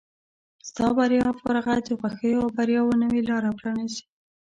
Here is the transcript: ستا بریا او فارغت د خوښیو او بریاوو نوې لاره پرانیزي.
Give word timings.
ستا 0.67 0.85
بریا 0.97 1.23
او 1.27 1.33
فارغت 1.41 1.81
د 1.87 1.91
خوښیو 1.99 2.43
او 2.43 2.49
بریاوو 2.55 2.99
نوې 3.03 3.21
لاره 3.29 3.49
پرانیزي. 3.59 4.03